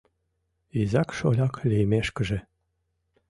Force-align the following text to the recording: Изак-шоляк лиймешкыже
Изак-шоляк 0.81 1.55
лиймешкыже 1.69 2.39